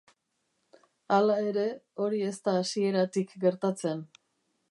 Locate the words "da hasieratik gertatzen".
2.49-4.05